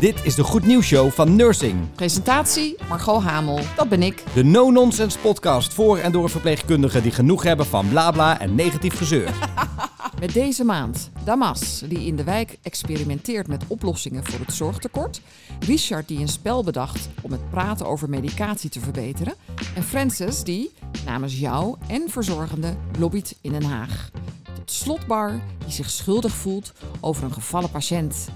[0.00, 1.92] Dit is de Goed Nieuws Show van Nursing.
[1.94, 4.24] Presentatie Margot Hamel, dat ben ik.
[4.34, 9.34] De no-nonsense podcast voor en door verpleegkundigen die genoeg hebben van blabla en negatief gezeur.
[10.20, 15.20] Met deze maand Damas, die in de wijk experimenteert met oplossingen voor het zorgtekort.
[15.60, 19.34] Richard, die een spel bedacht om het praten over medicatie te verbeteren.
[19.74, 20.72] En Francis, die
[21.04, 24.10] namens jou en verzorgende lobbyt in Den Haag.
[24.54, 28.28] Tot slot Bar, die zich schuldig voelt over een gevallen patiënt.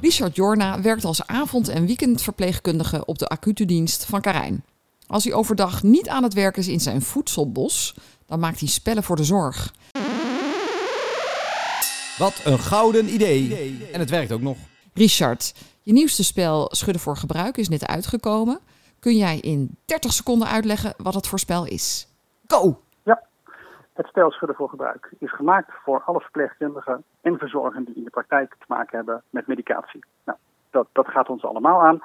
[0.00, 4.64] Richard Jorna werkt als avond- en weekendverpleegkundige op de acute dienst van Karijn.
[5.06, 7.94] Als hij overdag niet aan het werk is in zijn voedselbos,
[8.26, 9.74] dan maakt hij spellen voor de zorg.
[12.18, 13.78] Wat een gouden idee.
[13.92, 14.56] En het werkt ook nog.
[14.94, 18.60] Richard, je nieuwste spel Schudden voor Gebruik is net uitgekomen.
[19.00, 22.06] Kun jij in 30 seconden uitleggen wat het voor spel is?
[22.46, 22.82] Go!
[23.98, 28.10] Het spel Schudden voor Gebruik is gemaakt voor alle verpleegkundigen en verzorgenden die in de
[28.10, 30.04] praktijk te maken hebben met medicatie.
[30.24, 30.38] Nou,
[30.70, 32.02] dat, dat gaat ons allemaal aan.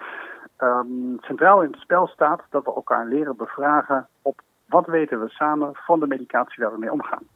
[0.58, 5.30] Ehm, centraal in het spel staat dat we elkaar leren bevragen op wat weten we
[5.30, 7.28] samen van de medicatie waar we mee omgaan.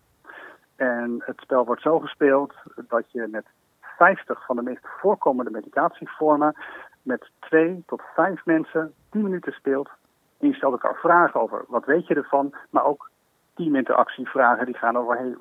[0.75, 2.53] En het spel wordt zo gespeeld
[2.87, 3.45] dat je met
[3.81, 6.55] 50 van de meest voorkomende medicatievormen
[7.01, 9.89] met twee tot vijf mensen 10 minuten speelt.
[10.39, 13.09] En je stelt elkaar vragen over wat weet je ervan, maar ook
[13.57, 15.35] teaminteractievragen die gaan over hey,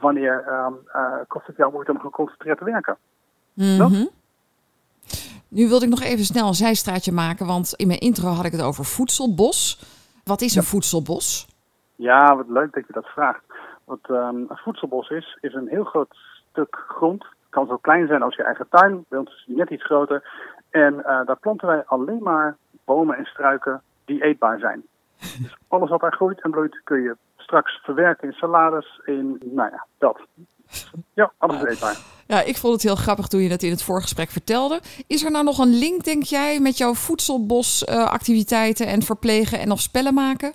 [0.00, 2.96] wanneer um, uh, kost het jou moeite om geconcentreerd te werken.
[3.54, 4.06] Mhm.
[5.48, 8.52] Nu wilde ik nog even snel een zijstraatje maken, want in mijn intro had ik
[8.52, 9.80] het over voedselbos.
[10.24, 11.46] Wat is een voedselbos?
[11.96, 13.42] Ja, wat leuk dat je dat vraagt.
[13.84, 16.16] Wat um, een voedselbos is, is een heel groot
[16.50, 17.22] stuk grond.
[17.22, 19.84] Het kan zo klein zijn als je eigen tuin, bij ons is die net iets
[19.84, 20.22] groter.
[20.70, 24.82] En uh, daar planten wij alleen maar bomen en struiken die eetbaar zijn.
[25.42, 29.70] Dus alles wat daar groeit en bloeit kun je straks verwerken in salades, in, nou
[29.70, 30.20] ja, dat.
[31.12, 31.96] Ja, alles is eetbaar.
[32.26, 34.80] Ja, ik vond het heel grappig toen je dat in het voorgesprek vertelde.
[35.06, 39.70] Is er nou nog een link, denk jij, met jouw voedselbosactiviteiten uh, en verplegen en
[39.70, 40.52] of spellen maken?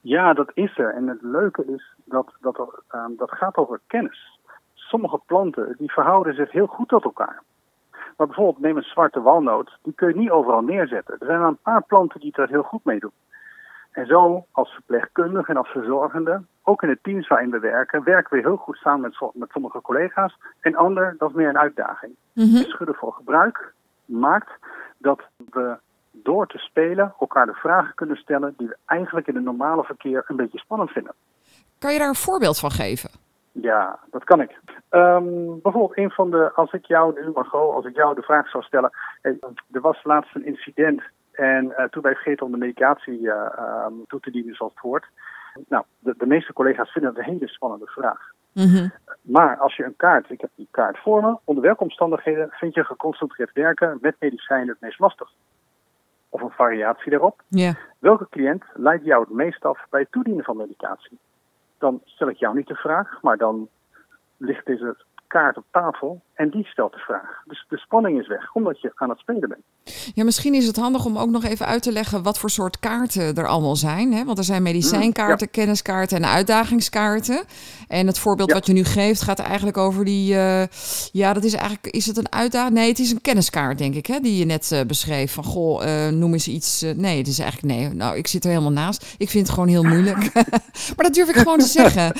[0.00, 0.94] Ja, dat is er.
[0.94, 4.38] En het leuke is dat dat, er, um, dat gaat over kennis.
[4.74, 7.42] Sommige planten die verhouden zich heel goed tot elkaar.
[8.16, 11.16] Maar bijvoorbeeld neem een zwarte walnoot, die kun je niet overal neerzetten.
[11.18, 13.12] Er zijn een paar planten die daar heel goed mee doen.
[13.92, 18.36] En zo, als verpleegkundige en als verzorgende, ook in de teams waarin we werken, werken
[18.36, 20.38] we heel goed samen met, met sommige collega's.
[20.60, 22.14] En ander, dat is meer een uitdaging.
[22.32, 22.56] Mm -hmm.
[22.56, 24.50] Schudden voor gebruik maakt
[24.98, 25.76] dat we
[26.10, 30.24] door te spelen elkaar de vragen kunnen stellen die we eigenlijk in het normale verkeer
[30.26, 31.14] een beetje spannend vinden.
[31.78, 33.10] Kan je daar een voorbeeld van geven?
[33.52, 34.60] Ja, dat kan ik.
[34.90, 38.48] Um, bijvoorbeeld een van de, als ik jou nu, Margot, als ik jou de vraag
[38.48, 38.90] zou stellen.
[39.22, 39.38] Hey,
[39.72, 44.04] er was laatst een incident en uh, toen wij vergeten om de medicatie uh, um,
[44.06, 45.06] toe te dienen zoals het hoort.
[45.68, 48.30] Nou, de, de, meeste collega's vinden het een hele spannende vraag.
[48.52, 48.92] Mm -hmm.
[49.22, 52.74] Maar als je een kaart, ik heb die kaart voor me, onder welke omstandigheden vind
[52.74, 55.32] je geconcentreerd werken met medicijnen het meest lastig?
[56.28, 57.42] Of een variatie daarop.
[57.48, 57.74] Yeah.
[57.98, 61.18] Welke cliënt leidt jou het meest af bij het toedienen van medicatie?
[61.78, 63.68] Dan stel ik jou niet de vraag, maar dan
[64.36, 64.96] ligt deze
[65.32, 67.42] kaart op tafel en die stelt de vraag.
[67.44, 69.62] Dus de spanning is weg, omdat je aan het spelen bent.
[70.14, 72.78] Ja, misschien is het handig om ook nog even uit te leggen wat voor soort
[72.78, 74.12] kaarten er allemaal zijn.
[74.12, 74.24] Hè?
[74.24, 75.62] Want er zijn medicijnkaarten, ja.
[75.62, 77.44] kenniskaarten en uitdagingskaarten.
[77.88, 78.54] En het voorbeeld ja.
[78.54, 80.34] wat je nu geeft gaat eigenlijk over die...
[80.34, 80.62] Uh,
[81.12, 81.86] ja, dat is eigenlijk...
[81.86, 82.74] Is het een uitdaging?
[82.74, 85.32] Nee, het is een kenniskaart, denk ik, hè, die je net uh, beschreef.
[85.32, 86.82] Van, goh, uh, noem eens iets...
[86.96, 87.74] nee, het is eigenlijk...
[87.74, 89.14] Nee, nou, ik zit er helemaal naast.
[89.18, 90.34] Ik vind het gewoon heel moeilijk.
[90.96, 92.12] maar dat durf ik gewoon te zeggen.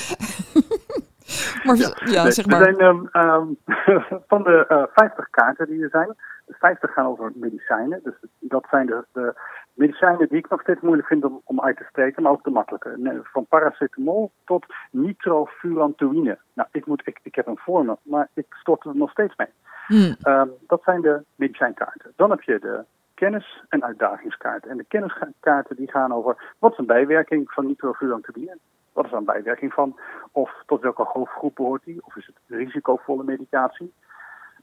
[1.63, 1.75] Maar,
[2.05, 2.61] ja, zeg maar.
[2.61, 3.57] Er zijn um, um,
[4.31, 7.99] van de uh, 50 kaarten die er zijn, de 50 gaan over medicijnen.
[8.03, 9.33] Dus dat zijn de, de,
[9.73, 12.49] medicijnen die ik nog steeds moeilijk vind om, om uit te spreken, maar ook de
[12.49, 13.21] makkelijke.
[13.23, 16.37] Van paracetamol tot nitrofurantoïne.
[16.53, 19.35] Nou, ik, moet, ik, ik heb een voor me, maar ik stort er nog steeds
[19.35, 19.49] mee.
[19.87, 20.15] Hmm.
[20.23, 22.13] Um, dat zijn de medicijnkaarten.
[22.15, 24.69] Dan heb je de kennis- en uitdagingskaarten.
[24.69, 28.57] En de kenniskaarten die gaan over wat is een bijwerking van nitrofurantoïne.
[28.93, 29.99] Wat is er een bijwerking van?
[30.31, 32.05] Of tot welke hoofdgroep behoort die?
[32.05, 33.93] Of is het risicovolle medicatie?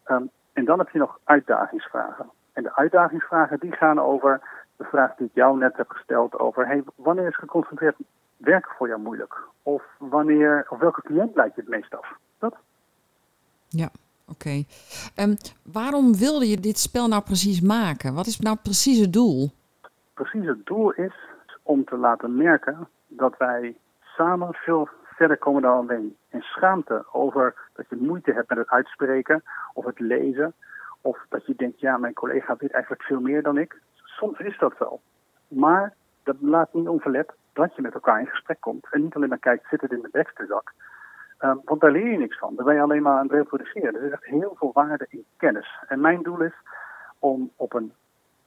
[0.06, 2.30] Um, en dan heb je nog uitdagingsvragen.
[2.52, 4.40] En de uitdagingsvragen die gaan over
[4.76, 7.96] de vraag die ik jou net heb gesteld over hey, wanneer is geconcentreerd
[8.36, 9.38] werken voor jou moeilijk?
[9.62, 12.08] Of wanneer, of welke cliënt leidt je het meest af?
[12.38, 12.56] Dat?
[13.68, 13.88] Ja,
[14.28, 14.32] oké.
[14.32, 14.66] Okay.
[15.16, 15.36] Um,
[15.72, 18.14] waarom wilde je dit spel nou precies maken?
[18.14, 19.50] Wat is nou precies het doel?
[20.14, 21.14] Precies het doel is
[21.62, 23.76] om te laten merken dat wij
[24.20, 26.16] samen veel verder komen dan alleen.
[26.28, 29.42] En schaamte over dat je moeite hebt met het uitspreken
[29.74, 30.54] of het lezen.
[31.00, 33.80] Of dat je denkt, ja, mijn collega weet eigenlijk veel meer dan ik.
[33.94, 35.00] Soms is dat wel.
[35.48, 38.86] Maar dat laat niet onverlet dat je met elkaar in gesprek komt.
[38.90, 40.72] En niet alleen maar kijkt, zit het in de deksterzak.
[41.40, 42.54] Um, want daar leer je niks van.
[42.54, 43.94] Daar ben je alleen maar aan het reproduceren.
[43.94, 45.78] Er is echt heel veel waarde in kennis.
[45.88, 46.54] En mijn doel is
[47.18, 47.92] om op een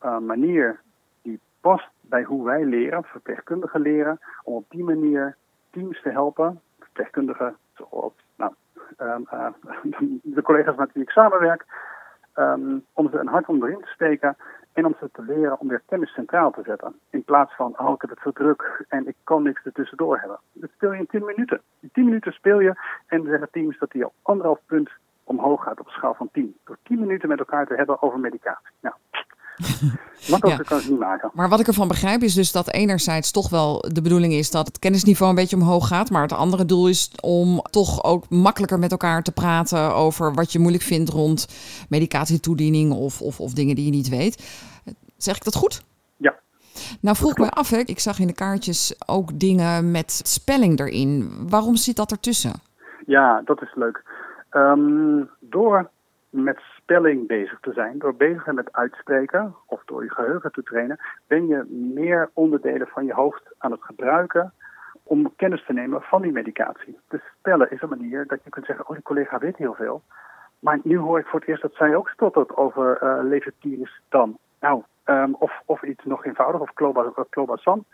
[0.04, 0.80] uh, manier
[1.22, 5.36] die past bij hoe wij leren, verpleegkundigen leren, om op die manier
[5.74, 8.54] teams te helpen, verpleegkundigen, zoals nou,
[9.00, 9.48] uh,
[10.36, 11.66] de collega's met wie ik samenwerk,
[12.36, 14.38] um, om ze een hart onder in te steken
[14.74, 17.00] en om ze te leren om weer kennis centraal te zetten.
[17.10, 20.40] In plaats van, oh, ik heb het zo druk en ik kan niks ertussendoor hebben.
[20.52, 21.62] Dat speel je in 10 minuten.
[21.80, 22.74] In 10 minuten speel je
[23.08, 24.90] en zeggen teams dat die al anderhalf punt
[25.24, 26.58] omhoog gaat op een schaal van 10.
[26.64, 28.74] Door 10 minuten met elkaar te hebben over medicatie.
[28.82, 28.96] Nou,
[30.30, 30.80] Makkelijker ja.
[30.80, 31.32] kan niet maken.
[31.34, 34.68] Maar wat ik ervan begrijp is dus dat enerzijds toch wel de bedoeling is dat
[34.68, 36.10] het kennisniveau een beetje omhoog gaat.
[36.10, 40.52] Maar het andere doel is om toch ook makkelijker met elkaar te praten over wat
[40.52, 41.48] je moeilijk vindt rond
[41.90, 44.62] medicatietoediening of, of, of dingen die je niet weet.
[45.18, 45.84] Zeg ik dat goed?
[46.18, 46.36] Ja.
[47.02, 50.80] Nou vroeg ik me af, hè, ik zag in de kaartjes ook dingen met spelling
[50.80, 51.32] erin.
[51.50, 52.54] Waarom zit dat ertussen?
[53.06, 54.04] Ja, dat is leuk.
[54.52, 55.90] Um, door
[56.30, 60.64] met spelling bezig te zijn, door bezig zijn met uitspreken of door je geheugen te
[60.64, 61.64] trainen, ben je
[61.94, 64.54] meer onderdelen van je hoofd aan het gebruiken
[65.04, 67.00] om kennis te nemen van die medicatie.
[67.08, 70.02] Dus spellen is een manier dat je kunt zeggen, oh die collega weet heel veel.
[70.60, 73.48] Maar nu hoor ik voor het eerst dat zij ook stottert over uh,
[74.10, 74.38] dan.
[74.60, 76.74] Nou, um, of, of iets nog eenvoudig, of
[77.30, 77.86] clobazam.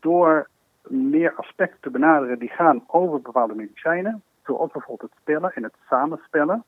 [0.00, 0.48] Door
[0.88, 5.74] meer aspecten te benaderen die gaan over bepaalde medicijnen, zoals bijvoorbeeld het spellen en het
[5.88, 6.64] samenspellen,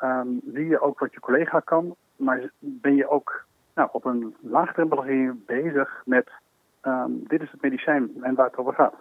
[0.00, 3.44] um, zie je ook wat je collega kan, maar ben je ook
[3.74, 6.30] nou, op een laagdrempelige bezig met
[6.82, 8.94] um, dit is het medicijn en waar het over gaat.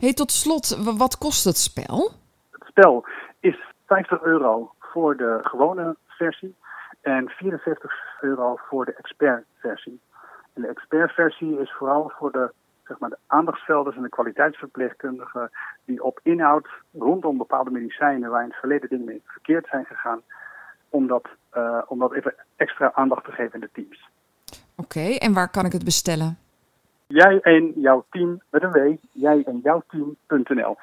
[0.00, 2.10] Hey, tot slot, wat kost het spel?
[2.50, 3.04] Het spel
[3.40, 6.54] is 50 euro voor de gewone versie
[7.00, 10.00] en 44 euro voor de expertversie.
[10.54, 12.52] En de expertversie is vooral voor de
[12.88, 15.50] zeg maar, de aandachtsvelders en de kwaliteitsverpleegkundigen
[15.84, 20.22] die op inhoud rondom bepaalde medicijnen waar in het verleden dingen mee verkeerd zijn gegaan,
[20.88, 24.08] om dat, uh, om dat even extra aandacht te geven in de teams.
[24.76, 26.38] Oké, en waar kan ik het bestellen?
[27.08, 30.76] Jij en jouw team met een W, jij en jouw team.nl.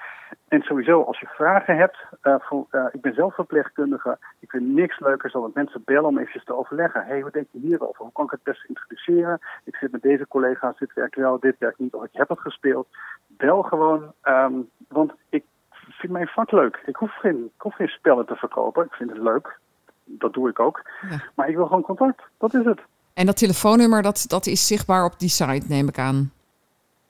[0.48, 4.18] En sowieso, als je vragen hebt, uh, voor, uh, ik ben zelf verpleegkundige.
[4.40, 7.02] Ik vind niks leuker dan dat mensen bellen om even te overleggen.
[7.02, 8.02] Hé, hey, hoe denk je hierover?
[8.02, 9.40] Hoe kan ik het best introduceren?
[9.64, 12.40] Ik zit met deze collega's, dit werkt wel, dit werkt niet, of ik heb het
[12.40, 12.88] gespeeld.
[13.28, 15.44] Bel gewoon, um, want ik
[15.90, 16.84] vind mijn vak leuk.
[16.86, 18.86] Ik hoef, geen, ik hoef geen spellen te verkopen.
[18.86, 19.58] Ik vind het leuk.
[20.04, 20.82] Dat doe ik ook.
[21.10, 21.18] Ja.
[21.36, 22.22] Maar ik wil gewoon contact.
[22.38, 22.82] Dat is het.
[23.16, 26.32] En dat telefoonnummer, dat, dat is zichtbaar op die site, neem ik aan.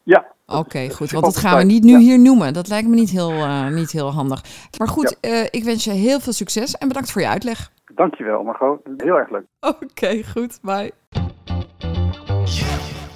[0.04, 0.26] Ja.
[0.46, 1.12] Oké, goed.
[1.12, 2.54] Want dat gaan we niet nu hier noemen.
[2.54, 4.44] Dat lijkt me niet heel, uh, niet heel handig.
[4.78, 5.30] Maar goed, ja.
[5.30, 7.72] uh, ik wens je heel veel succes en bedankt voor je uitleg.
[7.96, 8.80] Dankjewel, Margot.
[8.98, 9.46] Heel erg leuk.
[9.60, 10.60] Oké, goed.
[10.62, 10.92] Bye.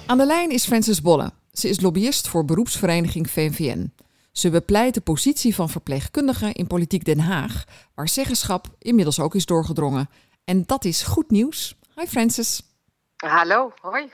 [0.06, 1.30] Aan de lijn is Francis Bolle.
[1.52, 3.92] Ze is lobbyist voor beroepsvereniging VNVN.
[4.32, 7.64] Ze bepleit de positie van verpleegkundigen in Politiek Den Haag,
[7.94, 10.08] waar zeggenschap inmiddels ook is doorgedrongen.
[10.44, 11.78] En dat is goed nieuws.
[11.96, 12.69] Hi Francis.
[13.26, 14.12] Hallo, hoi.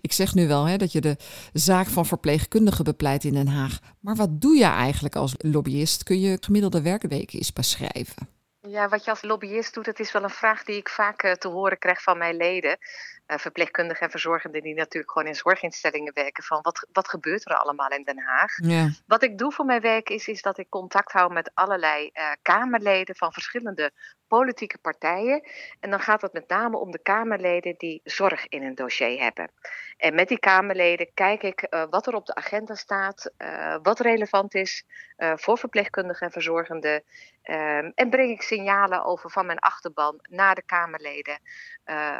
[0.00, 1.16] Ik zeg nu wel hè, dat je de
[1.52, 3.78] zaak van verpleegkundigen bepleit in Den Haag.
[4.00, 6.02] Maar wat doe je eigenlijk als lobbyist?
[6.02, 8.28] Kun je gemiddelde werkweken eens beschrijven?
[8.60, 11.32] Ja, wat je als lobbyist doet, dat is wel een vraag die ik vaak uh,
[11.32, 12.78] te horen krijg van mijn leden.
[13.26, 16.44] Uh, verpleegkundigen en verzorgenden die natuurlijk gewoon in zorginstellingen werken.
[16.44, 18.52] Van wat, wat gebeurt er allemaal in Den Haag?
[18.56, 18.90] Ja.
[19.06, 22.30] Wat ik doe voor mijn werk is, is dat ik contact hou met allerlei uh,
[22.42, 23.92] Kamerleden van verschillende
[24.28, 25.42] politieke partijen.
[25.80, 29.50] En dan gaat het met name om de Kamerleden die zorg in een dossier hebben.
[29.96, 34.00] En met die Kamerleden kijk ik uh, wat er op de agenda staat, uh, wat
[34.00, 34.84] relevant is
[35.16, 37.02] uh, voor verpleegkundigen en verzorgenden.
[37.50, 41.38] Um, en breng ik signalen over van mijn achterban naar de Kamerleden.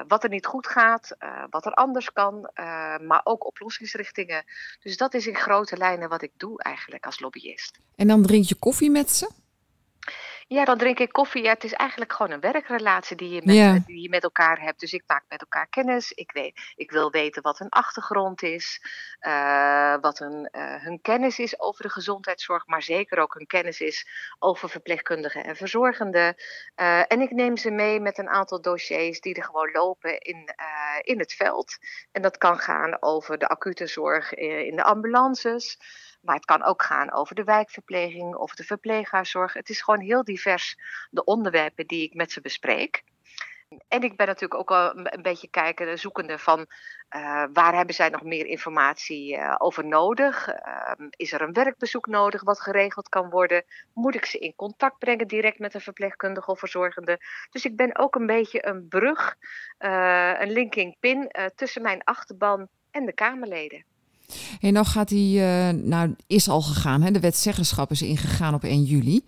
[0.09, 1.17] wat er niet goed gaat,
[1.51, 2.51] wat er anders kan,
[3.03, 4.45] maar ook oplossingsrichtingen.
[4.81, 7.79] Dus dat is in grote lijnen wat ik doe eigenlijk als lobbyist.
[7.97, 9.31] En dan drink je koffie met ze?
[10.47, 11.43] Ja, dan drink ik koffie.
[11.43, 13.79] Ja, het is eigenlijk gewoon een werkrelatie die je, met, Ja.
[13.87, 14.81] die je met elkaar hebt.
[14.81, 16.13] Dus ik maak met elkaar kennis.
[16.13, 18.81] Ik, weet, ik wil weten wat hun achtergrond is,
[19.19, 23.81] eh, wat hun, eh, hun kennis is over de gezondheidszorg, maar zeker ook hun kennis
[23.81, 24.07] is
[24.39, 26.35] over verpleegkundigen en verzorgenden.
[26.75, 30.55] Eh, en ik neem ze mee met een aantal dossiers die er gewoon lopen in,
[31.01, 31.77] in het veld.
[32.13, 35.79] En dat kan gaan over de acute zorg in de ambulances.
[36.25, 39.53] Maar het kan ook gaan over de wijkverpleging of de verpleeghuiszorg.
[39.53, 40.77] Het is gewoon heel divers
[41.11, 43.05] de onderwerpen die ik met ze bespreek.
[43.89, 46.59] En ik ben natuurlijk ook al een beetje kijken, zoekende van
[47.17, 50.49] uh, waar hebben zij nog meer informatie uh, over nodig?
[50.49, 53.65] Uh, is er een werkbezoek nodig wat geregeld kan worden?
[53.93, 57.19] Moet ik ze in contact brengen direct met een verpleegkundige of verzorgende?
[57.51, 59.37] Dus ik ben ook een beetje een brug,
[59.79, 63.94] eh, een linking pin tussen mijn achterban en de Kamerleden.
[64.61, 67.11] Hey, nou gaat die, uh, nou is al gegaan, hè?
[67.11, 69.25] de wet zeggenschap is ingegaan op 1 juli.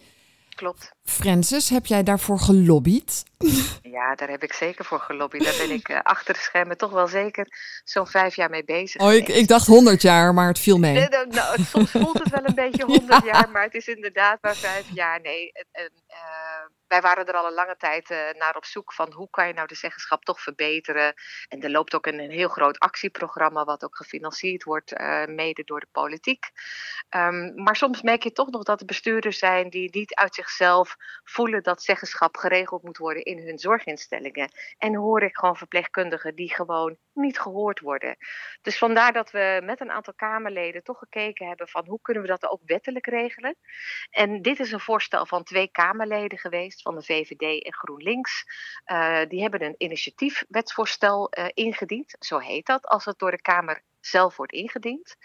[0.57, 0.93] Klopt.
[1.05, 3.25] Francis, heb jij daarvoor gelobbyd?
[3.97, 5.45] ja, daar heb ik zeker voor gelobbyd.
[5.45, 7.47] Daar ben ik uh, achter de schermen toch wel zeker
[7.85, 9.01] zo'n vijf jaar mee bezig.
[9.01, 10.93] Oh, ik, ik dacht honderd jaar, maar het viel mee.
[10.93, 14.39] Nee, nou, nou soms voelt het wel een beetje honderd jaar, maar het is inderdaad
[14.41, 15.21] maar vijf jaar.
[15.21, 15.83] Nee, uh,
[16.88, 19.52] wij waren er al een lange tijd uh, naar op zoek van hoe kan je
[19.52, 21.14] nou de zeggenschap toch verbeteren.
[21.49, 25.64] En er loopt ook een, een heel groot actieprogramma wat ook gefinancierd wordt, uh, mede
[25.64, 26.50] door de politiek.
[27.11, 30.97] Um, maar soms merk je toch nog dat er bestuurders zijn die niet uit zichzelf
[31.25, 34.50] voelen dat zeggenschap geregeld moet worden in hun zorginstellingen.
[34.78, 38.16] En hoor ik gewoon verpleegkundigen die gewoon niet gehoord worden.
[38.62, 42.28] Dus vandaar dat we met een aantal Kamerleden toch gekeken hebben van hoe kunnen we
[42.28, 43.56] dat ook wettelijk regelen.
[44.11, 48.44] En dit is een voorstel van twee Kamerleden geweest, van de VVD en GroenLinks.
[48.87, 53.82] Uh, die hebben een initiatiefwetsvoorstel uh, ingediend, zo heet dat, als het door de Kamer
[54.00, 55.16] zelf wordt ingediend.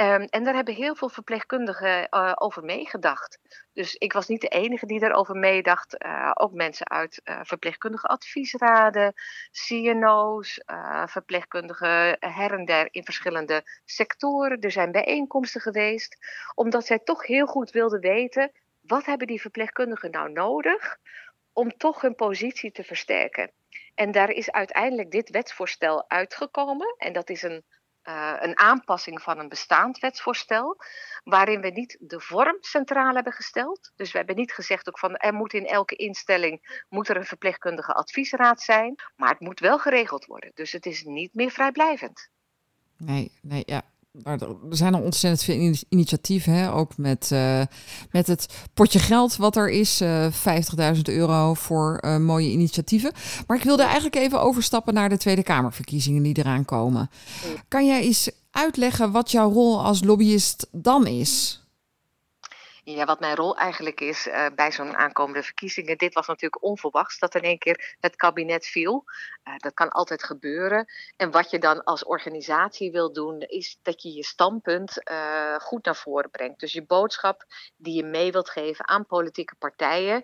[0.00, 3.38] Um, en daar hebben heel veel verpleegkundigen uh, over meegedacht.
[3.72, 6.04] Dus ik was niet de enige die daarover meedacht.
[6.04, 9.14] Uh, ook mensen uit uh, verpleegkundige adviesraden,
[9.66, 10.60] CNO's,
[11.06, 14.60] verpleegkundigen her en der in verschillende sectoren.
[14.60, 16.16] Er zijn bijeenkomsten geweest,
[16.54, 20.98] omdat zij toch heel goed wilden weten wat hebben die verpleegkundigen nou nodig
[21.52, 23.50] om toch hun positie te versterken.
[23.94, 26.94] En daar is uiteindelijk dit wetsvoorstel uitgekomen.
[26.98, 27.64] En dat is een
[28.04, 30.76] uh, een aanpassing van een bestaand wetsvoorstel,
[31.24, 33.92] waarin we niet de vorm centraal hebben gesteld.
[33.96, 37.24] Dus we hebben niet gezegd ook van er moet in elke instelling moet er een
[37.24, 40.50] verpleegkundige adviesraad zijn, maar het moet wel geregeld worden.
[40.54, 42.28] Dus het is niet meer vrijblijvend.
[42.96, 43.82] Nee, nee, ja,
[44.22, 46.72] er zijn al ontzettend veel initiatieven, hè?
[46.72, 47.62] ook met, uh,
[48.10, 50.26] met het potje geld wat er is, uh,
[50.94, 53.12] 50.000 euro voor uh, mooie initiatieven.
[53.46, 57.10] Maar ik wilde eigenlijk even overstappen naar de Tweede Kamerverkiezingen die eraan komen.
[57.68, 61.59] Kan jij eens uitleggen wat jouw rol als lobbyist dan is?
[62.90, 65.98] Ja, wat mijn rol eigenlijk is uh, bij zo'n aankomende verkiezingen.
[65.98, 69.04] Dit was natuurlijk onverwachts dat in één keer het kabinet viel.
[69.44, 70.92] Uh, dat kan altijd gebeuren.
[71.16, 75.84] En wat je dan als organisatie wil doen, is dat je je standpunt uh, goed
[75.84, 76.60] naar voren brengt.
[76.60, 77.44] Dus je boodschap
[77.76, 80.22] die je mee wilt geven aan politieke partijen,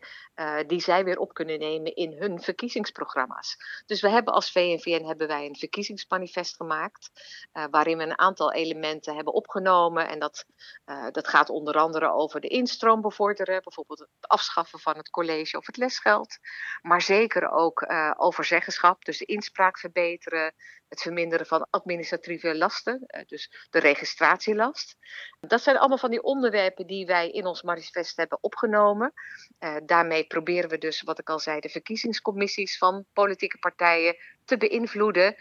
[0.67, 3.57] die zij weer op kunnen nemen in hun verkiezingsprogramma's.
[3.87, 7.11] Dus we hebben als VNVN hebben wij een verkiezingsmanifest gemaakt,
[7.71, 10.09] waarin we een aantal elementen hebben opgenomen.
[10.09, 10.45] En dat,
[11.11, 15.67] dat gaat onder andere over de instroom bevorderen, bijvoorbeeld het afschaffen van het college of
[15.67, 16.39] het lesgeld.
[16.83, 20.55] Maar zeker ook uh, over zeggenschap, dus de inspraak verbeteren,
[20.89, 24.97] het verminderen van administratieve lasten, uh, dus de registratielast.
[25.41, 29.13] Dat zijn allemaal van die onderwerpen die wij in ons manifest hebben opgenomen.
[29.59, 34.57] Uh, daarmee proberen we dus, wat ik al zei, de verkiezingscommissies van politieke partijen te
[34.57, 35.37] beïnvloeden.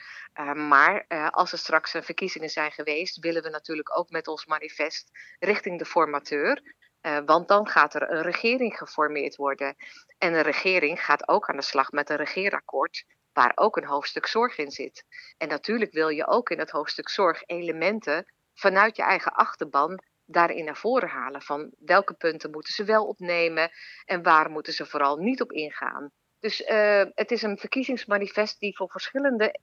[0.54, 5.80] Maar als er straks verkiezingen zijn geweest, willen we natuurlijk ook met ons manifest richting
[5.80, 6.62] de formateur.
[7.06, 9.76] Uh, want dan gaat er een regering geformeerd worden.
[10.18, 14.28] En een regering gaat ook aan de slag met een regeerakkoord, waar ook een hoofdstuk
[14.28, 15.06] zorg in zit.
[15.38, 20.66] En natuurlijk wil je ook in het hoofdstuk zorg elementen vanuit je eigen achterban daarin
[20.66, 21.42] naar voren halen.
[21.42, 23.72] Van welke punten moeten ze wel opnemen
[24.06, 26.12] en waar moeten ze vooral niet op ingaan.
[26.40, 29.60] Dus uh, het is een verkiezingsmanifest die voor verschillende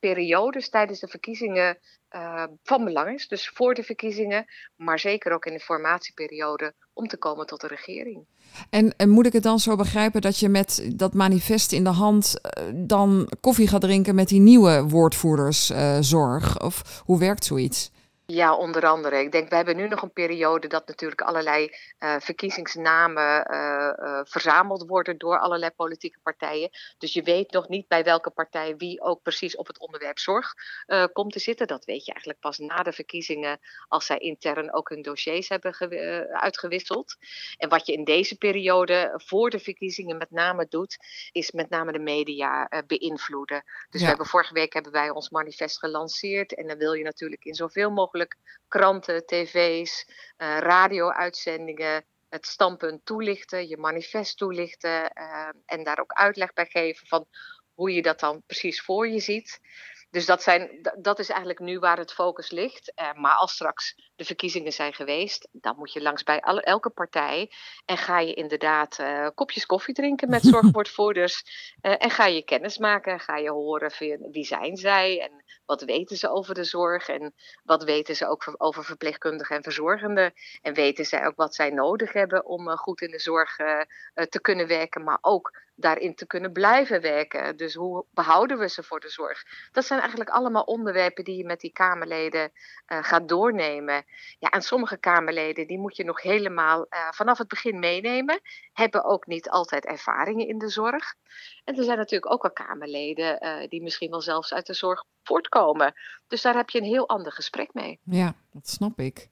[0.00, 1.78] periodes tijdens de verkiezingen
[2.10, 3.28] uh, van belang is.
[3.28, 4.44] Dus voor de verkiezingen,
[4.76, 8.26] maar zeker ook in de formatieperiode om te komen tot de regering.
[8.70, 12.34] En, moet ik het dan zo begrijpen dat je met dat manifest in de hand
[12.58, 16.60] uh, dan koffie gaat drinken met die nieuwe woordvoerderszorg?
[16.62, 17.90] of hoe werkt zoiets?
[18.32, 19.20] Ja, onder andere.
[19.20, 24.20] Ik denk, we hebben nu nog een periode dat natuurlijk allerlei uh, verkiezingsnamen uh, uh,
[24.24, 26.70] verzameld worden door allerlei politieke partijen.
[26.98, 30.54] Dus je weet nog niet bij welke partij wie ook precies op het onderwerp zorg
[31.12, 31.66] komt te zitten.
[31.66, 35.74] Dat weet je eigenlijk pas na de verkiezingen, als zij intern ook hun dossiers hebben
[36.32, 37.16] uitgewisseld.
[37.56, 40.96] En wat je in deze periode voor de verkiezingen met name doet,
[41.32, 43.62] is met name de media beïnvloeden.
[43.64, 44.00] Dus ja.
[44.00, 47.54] we hebben vorige week hebben wij ons manifest gelanceerd en dan wil je natuurlijk in
[47.54, 48.14] zoveel mogelijk
[48.68, 50.06] kranten, tv's,
[50.38, 57.06] uh, radio-uitzendingen, het standpunt toelichten, je manifest toelichten uh, en daar ook uitleg bij geven
[57.06, 57.26] van
[57.74, 59.60] hoe je dat dan precies voor je ziet.
[60.16, 62.92] Dus dat, zijn, dat is eigenlijk nu waar het focus ligt.
[63.00, 66.90] Uh, maar als straks de verkiezingen zijn geweest, dan moet je langs bij alle, elke
[66.90, 67.50] partij.
[67.84, 71.42] En ga je inderdaad uh, kopjes koffie drinken met zorgwoordvoerders.
[71.82, 73.20] uh, en ga je kennis maken.
[73.20, 73.92] Ga je horen
[74.30, 77.08] wie zijn zij en wat weten ze over de zorg.
[77.08, 80.32] En wat weten ze ook over verpleegkundigen en verzorgenden.
[80.62, 83.56] En weten zij ook wat zij nodig hebben om goed in de zorg
[84.28, 85.04] te kunnen werken.
[85.04, 87.56] Maar ook daarin te kunnen blijven werken.
[87.56, 89.44] Dus hoe behouden we ze voor de zorg?
[89.72, 94.04] Dat zijn eigenlijk allemaal onderwerpen die je met die Kamerleden uh, gaat doornemen.
[94.38, 98.40] Ja, en sommige Kamerleden die moet je nog helemaal uh, vanaf het begin meenemen.
[98.72, 101.14] Hebben ook niet altijd ervaringen in de zorg.
[101.64, 105.04] En er zijn natuurlijk ook al Kamerleden uh, die misschien wel zelfs uit de zorg
[105.22, 105.94] voortkomen.
[106.26, 108.00] Dus daar heb je een heel ander gesprek mee.
[108.04, 109.28] Ja, dat snap ik.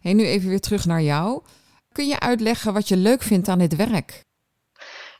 [0.00, 1.42] Hey, nu even weer terug naar jou.
[1.92, 4.22] Kun je uitleggen wat je leuk vindt aan dit werk?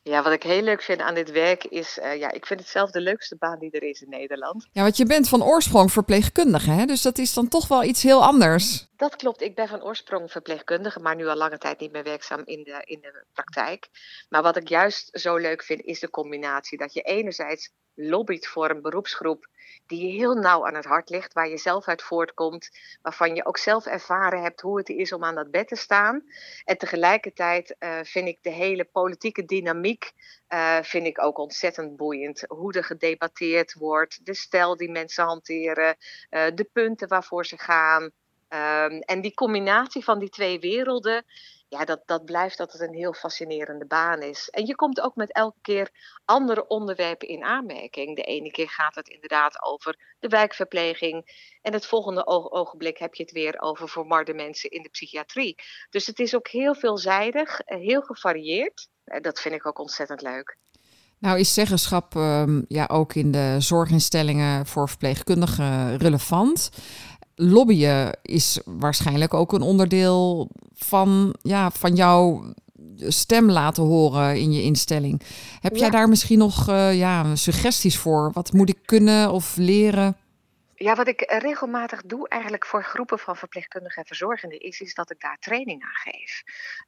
[0.04, 2.68] Ja, wat ik heel leuk vind aan dit werk is, uh, ja, ik vind het
[2.68, 4.68] zelf de leukste baan die er is in Nederland.
[4.72, 6.84] Ja, want je bent van oorsprong verpleegkundige, hè?
[6.84, 8.86] dus dat is dan toch wel iets heel anders.
[9.02, 12.42] Dat klopt, ik ben van oorsprong verpleegkundige, maar nu al lange tijd niet meer werkzaam
[12.44, 13.88] in de, in de praktijk.
[14.28, 18.70] Maar wat ik juist zo leuk vind, is de combinatie dat je enerzijds lobbyt voor
[18.70, 19.46] een beroepsgroep
[19.86, 23.44] die je heel nauw aan het hart ligt, waar je zelf uit voortkomt, waarvan je
[23.44, 26.24] ook zelf ervaren hebt hoe het is om aan dat bed te staan.
[26.64, 30.12] En tegelijkertijd uh, vind ik de hele politieke dynamiek
[30.48, 32.44] uh, vind ik ook ontzettend boeiend.
[32.48, 35.96] Hoe er gedebatteerd wordt, de stijl die mensen hanteren,
[36.30, 38.12] uh, de punten waarvoor ze gaan.
[38.54, 41.24] Um, en die combinatie van die twee werelden,
[41.68, 44.48] ja, dat, dat blijft altijd een heel fascinerende baan is.
[44.50, 45.90] En je komt ook met elke keer
[46.24, 48.16] andere onderwerpen in aanmerking.
[48.16, 51.48] De ene keer gaat het inderdaad over de wijkverpleging.
[51.62, 55.54] En het volgende ogenblik heb je het weer over verwarde mensen in de psychiatrie.
[55.90, 58.88] Dus het is ook heel veelzijdig, heel gevarieerd.
[59.04, 60.56] Dat vind ik ook ontzettend leuk.
[61.18, 66.70] Nou, is zeggenschap um, ja, ook in de zorginstellingen voor verpleegkundigen relevant?
[67.34, 72.44] Lobbyen is waarschijnlijk ook een onderdeel van, ja, van jouw
[72.96, 75.22] stem laten horen in je instelling.
[75.60, 75.80] Heb ja.
[75.80, 78.30] jij daar misschien nog uh, ja, suggesties voor?
[78.32, 80.16] Wat moet ik kunnen of leren?
[80.82, 85.10] Ja, wat ik regelmatig doe eigenlijk voor groepen van verpleegkundigen en verzorgenden is, is dat
[85.10, 86.42] ik daar training aan geef.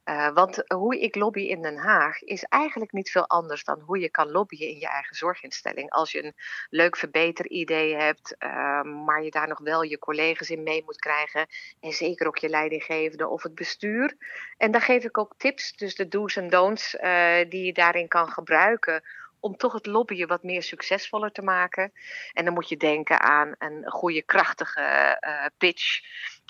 [0.05, 3.99] Uh, want hoe ik lobby in Den Haag is eigenlijk niet veel anders dan hoe
[3.99, 5.89] je kan lobbyen in je eigen zorginstelling.
[5.89, 6.35] Als je een
[6.69, 11.47] leuk verbeteridee hebt, uh, maar je daar nog wel je collega's in mee moet krijgen.
[11.79, 14.17] En zeker ook je leidinggevende of het bestuur.
[14.57, 18.07] En daar geef ik ook tips, dus de do's en don'ts uh, die je daarin
[18.07, 19.03] kan gebruiken
[19.45, 21.91] om toch het lobbyen wat meer succesvoller te maken.
[22.33, 26.01] En dan moet je denken aan een goede, krachtige uh, pitch.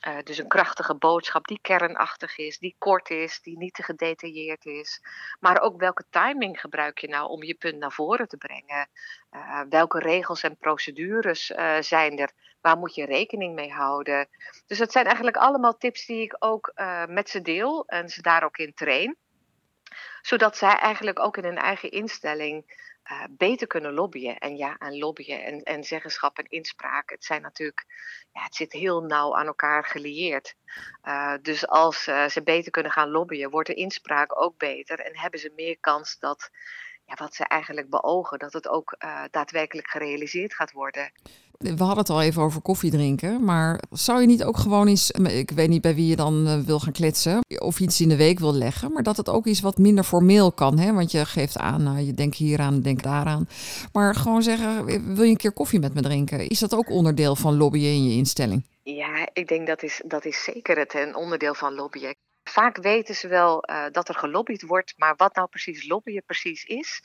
[0.08, 4.65] Uh, dus een krachtige boodschap die kernachtig is, die kort is, die niet te gedetailleerd
[4.65, 5.01] is.
[5.39, 8.89] Maar ook welke timing gebruik je nou om je punt naar voren te brengen?
[9.31, 11.45] Uh, welke regels en procedures
[11.79, 12.31] zijn er?
[12.62, 14.27] Waar moet je rekening mee houden?
[14.67, 16.73] Dus dat zijn eigenlijk allemaal tips die ik ook
[17.08, 19.17] met ze deel en ze daar ook in train
[20.21, 24.38] zodat zij eigenlijk ook in hun eigen instelling uh, beter kunnen lobbyen.
[24.38, 27.86] En ja, en lobbyen en, en zeggenschap en inspraak, het zijn natuurlijk,
[28.31, 30.55] ja, het zit heel nauw aan elkaar gelieerd.
[31.03, 35.17] Uh, dus als uh, ze beter kunnen gaan lobbyen, wordt de inspraak ook beter en
[35.17, 36.49] hebben ze meer kans dat
[37.05, 38.97] ja, wat ze eigenlijk beogen, dat het ook
[39.31, 41.11] daadwerkelijk gerealiseerd gaat worden.
[41.57, 45.11] We hadden het al even over koffie drinken, maar zou je niet ook gewoon eens,
[45.11, 48.15] ik weet niet bij wie je dan uh, wil gaan kletsen, of iets in de
[48.15, 50.93] week wil leggen, maar dat het ook iets wat minder formeel kan, hè?
[50.93, 53.47] want je geeft aan, nou, je denkt hieraan, denk daaraan.
[53.91, 56.47] Maar gewoon zeggen, wil je een keer koffie met me drinken?
[56.47, 58.65] Is dat ook onderdeel van lobbyen in je instelling?
[58.83, 62.15] Ja, ik denk dat is, dat is zeker het een onderdeel van lobbyen.
[62.49, 66.63] Vaak weten ze wel uh, dat er gelobbyd wordt, maar wat nou precies lobbyen precies
[66.63, 67.01] is,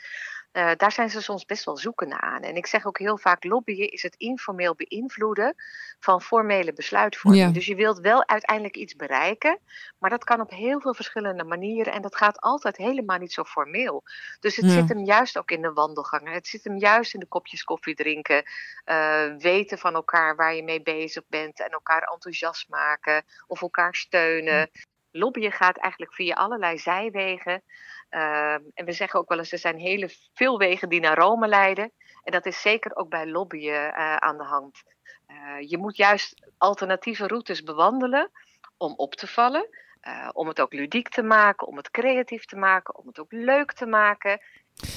[0.53, 2.43] uh, daar zijn ze soms best wel zoekende aan.
[2.43, 5.55] En ik zeg ook heel vaak, lobbyen is het informeel beïnvloeden
[5.99, 7.47] van formele besluitvorming.
[7.47, 7.53] Ja.
[7.53, 9.59] Dus je wilt wel uiteindelijk iets bereiken,
[9.99, 13.45] maar dat kan op heel veel verschillende manieren en dat gaat altijd helemaal niet zo
[13.45, 14.03] formeel.
[14.41, 14.71] Dus het ja.
[14.71, 16.33] zit hem juist ook in de wandelgangen.
[16.33, 18.43] Het zit hem juist in de kopjes koffie drinken,
[18.87, 23.95] uh, weten van elkaar waar je mee bezig bent en elkaar enthousiast maken of elkaar
[23.95, 24.71] steunen.
[25.13, 27.63] Lobbyen gaat eigenlijk via allerlei zijwegen.
[28.11, 31.49] Uh, en we zeggen ook wel eens, er zijn hele veel wegen die naar Rome
[31.49, 31.93] leiden.
[32.23, 34.83] En dat is zeker ook bij lobbyen uh, aan de hand.
[35.29, 38.31] Uh, je moet juist alternatieve routes bewandelen
[38.77, 39.69] om op te vallen.
[40.09, 43.33] Uh, om het ook ludiek te maken, om het creatief te maken, om het ook
[43.33, 44.41] leuk te maken.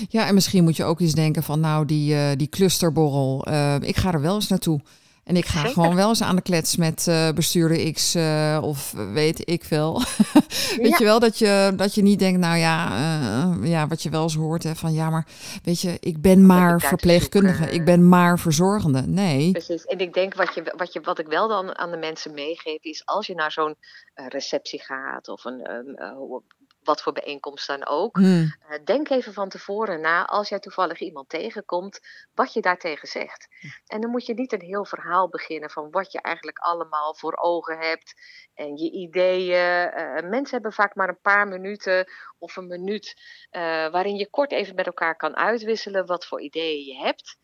[0.10, 3.48] Ja, en misschien moet je ook eens denken van nou, die, die clusterborrel,
[3.82, 4.82] ik ga er wel eens naartoe.
[5.24, 5.74] En ik ga Zeker.
[5.74, 10.02] gewoon wel eens aan de klets met uh, bestuurder X uh, of weet ik veel.
[10.78, 10.98] weet ja.
[10.98, 14.24] je wel, dat je, dat je niet denkt, nou ja, uh, ja, wat je wel
[14.24, 15.28] eens hoort, hè, van ja, maar
[15.64, 19.02] weet je, ik ben maar verpleegkundige, ik ben maar verzorgende.
[19.02, 19.52] Nee.
[19.52, 22.34] Precies, en ik denk wat, je, wat, je, wat ik wel dan aan de mensen
[22.34, 23.76] meegeef, is als je naar zo'n
[24.14, 25.62] receptie gaat of een,
[26.84, 28.18] wat voor bijeenkomst dan ook.
[28.18, 28.56] Hmm.
[28.70, 32.00] Uh, denk even van tevoren na, als jij toevallig iemand tegenkomt,
[32.34, 33.48] wat je daartegen zegt.
[33.86, 37.38] En dan moet je niet een heel verhaal beginnen van wat je eigenlijk allemaal voor
[37.38, 38.14] ogen hebt
[38.54, 39.92] en je ideeën.
[39.98, 43.16] Uh, mensen hebben vaak maar een paar minuten of een minuut
[43.52, 47.38] uh, waarin je kort even met elkaar kan uitwisselen wat voor ideeën je hebt.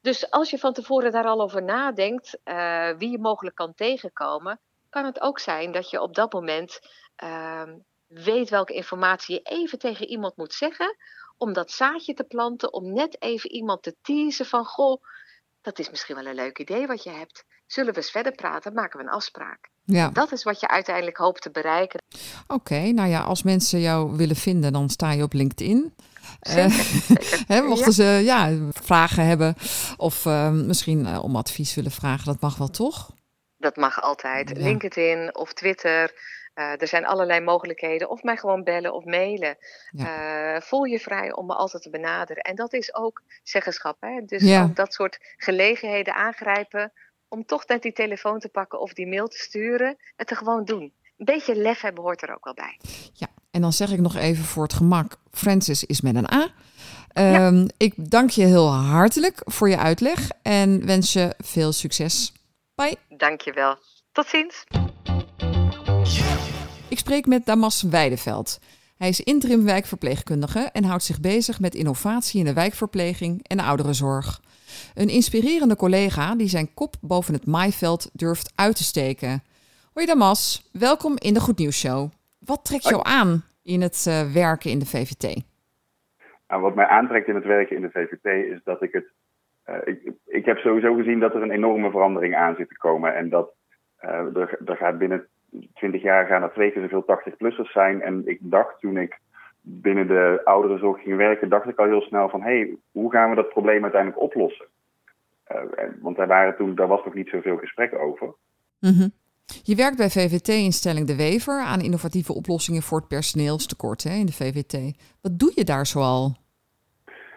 [0.00, 4.60] Dus als je van tevoren daar al over nadenkt, uh, wie je mogelijk kan tegenkomen,
[4.90, 6.80] kan het ook zijn dat je op dat moment
[7.24, 7.62] uh,
[8.06, 10.96] weet welke informatie je even tegen iemand moet zeggen,
[11.36, 15.02] om dat zaadje te planten, om net even iemand te teasen van, goh,
[15.62, 17.44] dat is misschien wel een leuk idee wat je hebt.
[17.66, 18.72] Zullen we eens verder praten?
[18.72, 19.68] Maken we een afspraak.
[19.84, 20.08] Ja.
[20.08, 22.02] Dat is wat je uiteindelijk hoopt te bereiken.
[22.46, 25.94] Oké, nou ja, als mensen jou willen vinden, dan sta je op LinkedIn.
[26.40, 29.54] Zeker, mochten ze ja, vragen hebben
[29.96, 33.10] of uh, misschien uh, om advies willen vragen, dat mag wel toch?
[33.58, 34.48] Dat mag altijd.
[34.48, 34.62] Ja.
[34.62, 36.12] LinkedIn of Twitter.
[36.54, 38.10] Uh, er zijn allerlei mogelijkheden.
[38.10, 39.56] Of mij gewoon bellen of mailen.
[39.90, 40.60] Ja.
[40.60, 42.42] voel je vrij om me altijd te benaderen.
[42.42, 43.96] En dat is ook zeggenschap.
[44.00, 44.20] Hè?
[44.26, 44.62] Dus ja.
[44.62, 46.92] ook dat soort gelegenheden aangrijpen.
[47.28, 49.96] Om toch net die telefoon te pakken of die mail te sturen.
[50.16, 50.92] Het te gewoon doen.
[51.16, 52.80] Een beetje lef hebben hoort er ook wel bij.
[53.12, 56.52] Ja, en dan zeg ik nog even voor het gemak: Francis is met een A.
[57.18, 57.66] Um, ja.
[57.76, 62.32] Ik dank je heel hartelijk voor je uitleg en wens je veel succes.
[62.74, 62.96] Bye.
[63.08, 63.76] Dank je wel.
[64.12, 64.64] Tot ziens.
[66.94, 68.60] Ik spreek met Damas Weideveld.
[68.98, 74.40] Hij is interim wijkverpleegkundige en houdt zich bezig met innovatie in de wijkverpleging en ouderenzorg.
[74.94, 79.42] Een inspirerende collega die zijn kop boven het maaiveld durft uit te steken.
[79.92, 82.10] Hoi Damas, welkom in de Goed Nieuws Show.
[82.38, 85.42] Wat trekt jou aan in het uh, werken in de VVT?
[86.48, 89.06] Nou, wat mij aantrekt in het werken in de VVT is dat ik het.
[89.66, 93.14] Uh, ik, ik heb sowieso gezien dat er een enorme verandering aan zit te komen.
[93.14, 93.54] En dat
[94.00, 95.28] uh, er, er gaat binnen
[95.74, 98.02] 20 jaar gaan er twee keer zoveel 80-plussers zijn.
[98.02, 99.18] En ik dacht toen ik
[99.60, 103.30] binnen de ouderenzorg ging werken, dacht ik al heel snel van hé, hey, hoe gaan
[103.30, 104.66] we dat probleem uiteindelijk oplossen?
[106.00, 108.26] want daar, waren toen, daar was nog niet zoveel gesprek over.
[108.80, 109.12] Mm -hmm.
[109.62, 114.32] Je werkt bij VVT-instelling De Wever aan innovatieve oplossingen voor het personeelstekort hè, in de
[114.32, 114.74] VVT.
[115.22, 116.36] Wat doe je daar zoal?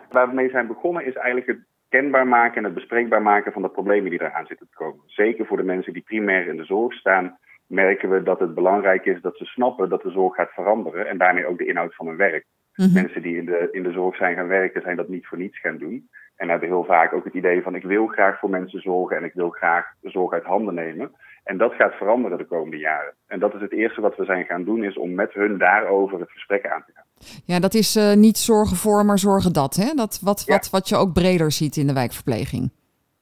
[0.09, 3.61] Waar we mee zijn begonnen is eigenlijk het kenbaar maken en het bespreekbaar maken van
[3.61, 5.03] de problemen die eraan zitten te komen.
[5.05, 9.05] Zeker voor de mensen die primair in de zorg staan, merken we dat het belangrijk
[9.05, 12.07] is dat ze snappen dat de zorg gaat veranderen en daarmee ook de inhoud van
[12.07, 12.45] hun werk.
[12.75, 12.93] Mm -hmm.
[12.93, 15.59] Mensen die in de, in de zorg zijn gaan werken, zijn dat niet voor niets
[15.59, 16.09] gaan doen.
[16.35, 19.23] En hebben heel vaak ook het idee van ik wil graag voor mensen zorgen en
[19.23, 21.11] ik wil graag de zorg uit handen nemen.
[21.43, 23.13] En dat gaat veranderen de komende jaren.
[23.27, 26.19] En dat is het eerste wat we zijn gaan doen, is om met hun daarover
[26.19, 27.05] het gesprek aan te gaan.
[27.45, 29.75] Ja, dat is uh, niet zorgen voor, maar zorgen dat.
[29.75, 29.93] Hè?
[29.93, 30.53] dat wat, ja.
[30.53, 32.71] wat, wat je ook breder ziet in de wijkverpleging.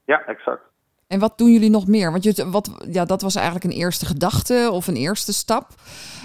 [0.05, 0.61] Ja, exact.
[1.07, 2.11] En wat doen jullie nog meer?
[2.11, 5.67] Want je, wat, ja, dat was eigenlijk een eerste gedachte of een eerste stap.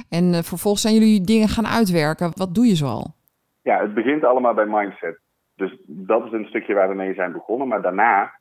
[0.08, 2.30] En uh, vervolgens zijn jullie dingen gaan uitwerken.
[2.34, 3.14] Wat doe je zoal?
[3.62, 5.20] Ja, het begint allemaal bij mindset.
[5.54, 7.68] Dus dat is een stukje waar we mee zijn begonnen.
[7.68, 8.39] Maar daarna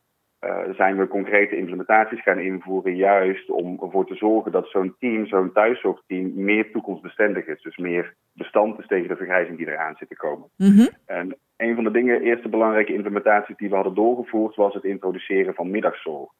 [0.76, 5.52] zijn we concrete implementaties gaan invoeren, juist om ervoor te zorgen dat zo'n team, zo'n
[5.52, 7.62] thuiszorgteam, meer toekomstbestendig is.
[7.62, 10.50] Dus meer bestand is tegen de vergrijzing die eraan zit te komen.
[10.56, 10.90] Mm -hmm.
[11.06, 15.54] En een van de dingen, eerste belangrijke implementaties die we hadden doorgevoerd, was het introduceren
[15.54, 16.32] van middagzorg.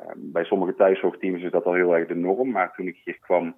[0.00, 3.18] Uh, bij sommige thuiszorgteams is dat al heel erg de norm, maar toen ik hier
[3.20, 3.54] kwam,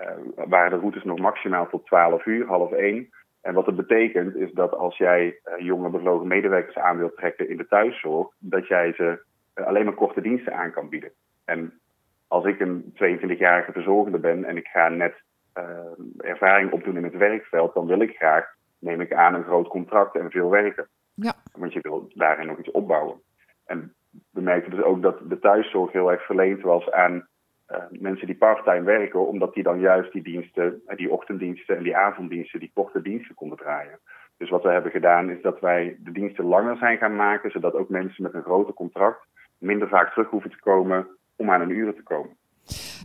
[0.00, 3.08] uh, waren de routes nog maximaal tot 12 uur, half 1.
[3.42, 7.48] En wat het betekent is dat als jij uh, jonge bevlogen medewerkers aan wilt trekken
[7.48, 9.22] in de thuiszorg, dat jij ze
[9.64, 11.12] alleen maar korte diensten aan kan bieden.
[11.44, 11.80] En
[12.28, 15.14] als ik een 22-jarige verzorgende ben en ik ga net
[15.54, 19.68] uh, ervaring opdoen in het werkveld, dan wil ik graag, neem ik aan, een groot
[19.68, 20.88] contract en veel werken.
[21.14, 21.34] Ja.
[21.52, 23.20] Want je wil daarin nog iets opbouwen.
[23.66, 23.94] En
[24.30, 27.28] we merkten dus ook dat de thuiszorg heel erg verleend was aan
[27.70, 31.96] uh, mensen die parttime werken, omdat die dan juist die diensten, die ochtenddiensten en die
[31.96, 33.98] avonddiensten, die korte diensten konden draaien.
[34.36, 37.74] Dus wat we hebben gedaan is dat wij de diensten langer zijn gaan maken, zodat
[37.74, 39.26] ook mensen met een groter contract
[39.60, 42.36] minder vaak terug hoeven te komen om aan een uren te komen.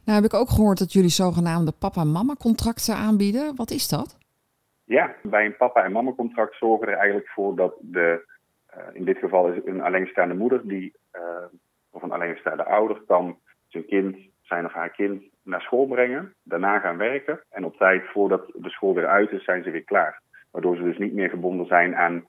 [0.05, 3.55] Nou heb ik ook gehoord dat jullie zogenaamde papa-mama contracten aanbieden.
[3.55, 4.17] Wat is dat?
[4.83, 8.25] Ja, bij een papa- en mama contract zorgen we er eigenlijk voor dat de,
[8.77, 11.21] uh, in dit geval is een alleenstaande moeder die, uh,
[11.89, 13.37] of een alleenstaande ouder kan
[13.67, 18.03] zijn kind zijn of haar kind naar school brengen, daarna gaan werken en op tijd
[18.13, 20.21] voordat de school weer uit is, zijn ze weer klaar.
[20.51, 22.25] Waardoor ze dus niet meer gebonden zijn aan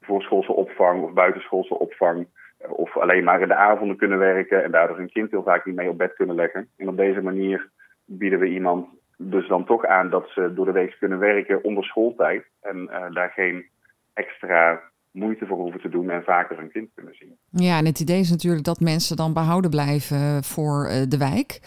[0.00, 2.26] voorschoolse opvang of buitenschoolse opvang.
[2.68, 5.74] Of alleen maar in de avonden kunnen werken en daardoor hun kind heel vaak niet
[5.74, 6.68] mee op bed kunnen leggen.
[6.76, 7.70] En op deze manier
[8.04, 11.84] bieden we iemand dus dan toch aan dat ze door de week kunnen werken onder
[11.84, 12.44] schooltijd.
[12.60, 13.66] En uh, daar geen
[14.12, 17.36] extra moeite voor hoeven te doen en vaker hun kind kunnen zien.
[17.50, 21.60] Ja, en het idee is natuurlijk dat mensen dan behouden blijven voor uh, de wijk.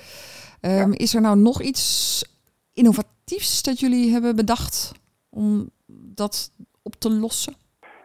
[0.61, 0.87] Um, ja.
[0.91, 2.23] Is er nou nog iets
[2.73, 4.91] innovatiefs dat jullie hebben bedacht
[5.29, 5.69] om
[6.15, 6.51] dat
[6.83, 7.53] op te lossen?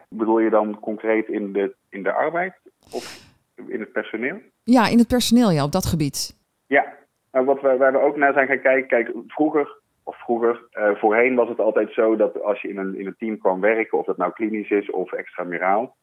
[0.09, 2.55] Bedoel je dan concreet in de, in de arbeid
[2.93, 3.35] of
[3.69, 4.41] in het personeel?
[4.63, 6.37] Ja, in het personeel, ja, op dat gebied.
[6.67, 6.95] Ja,
[7.33, 10.95] nou, wat we, waar we ook naar zijn gaan kijken, kijk, vroeger of vroeger, uh,
[10.95, 13.99] voorheen was het altijd zo dat als je in een, in een team kwam werken,
[13.99, 15.97] of dat nou klinisch is of extramuraal,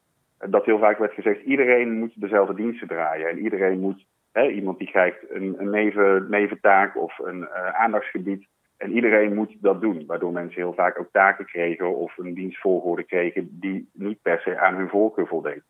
[0.49, 3.29] dat heel vaak werd gezegd: iedereen moet dezelfde diensten draaien.
[3.29, 8.47] En iedereen moet, hè, iemand die krijgt een, een neven, neventaak of een aandachtsgebied.
[8.77, 13.03] En iedereen moet dat doen, waardoor mensen heel vaak ook taken kregen of een dienstvolgorde
[13.03, 15.63] kregen die niet per se aan hun voorkeur voldeed.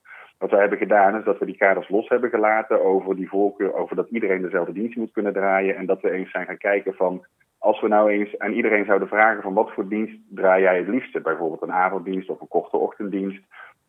[0.43, 3.73] Wat wij hebben gedaan is dat we die kaders los hebben gelaten over die voorkeur,
[3.73, 5.75] over dat iedereen dezelfde dienst moet kunnen draaien.
[5.75, 7.25] En dat we eens zijn gaan kijken van,
[7.57, 10.87] als we nou eens aan iedereen zouden vragen van wat voor dienst draai jij het
[10.87, 11.21] liefste?
[11.21, 13.41] Bijvoorbeeld een avonddienst of een korte ochtenddienst.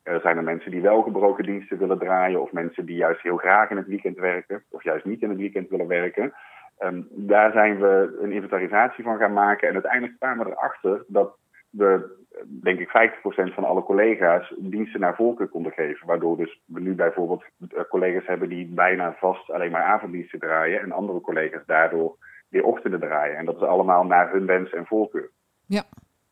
[0.03, 3.37] Er zijn er mensen die wel gebroken diensten willen draaien of mensen die juist heel
[3.37, 6.33] graag in het weekend werken of juist niet in het weekend willen werken.
[6.79, 11.37] Um, daar zijn we een inventarisatie van gaan maken en uiteindelijk kwamen we erachter dat
[11.77, 16.07] we, denk ik, 50% van alle collega's diensten naar voorkeur konden geven.
[16.07, 20.81] Waardoor dus we nu bijvoorbeeld eh, collega's hebben die bijna vast alleen maar avonddiensten draaien
[20.81, 22.17] en andere collega's daardoor
[22.49, 23.37] weer ochtenden draaien.
[23.37, 25.31] En dat is allemaal naar hun wens en voorkeur.
[25.67, 25.83] Ja,